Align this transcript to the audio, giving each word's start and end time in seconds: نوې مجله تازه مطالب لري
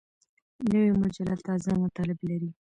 نوې 0.71 0.91
مجله 1.01 1.33
تازه 1.47 1.71
مطالب 1.83 2.19
لري 2.29 2.49